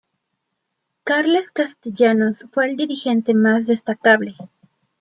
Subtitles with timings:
[1.03, 4.35] Carles Castellanos fue el dirigente más destacable.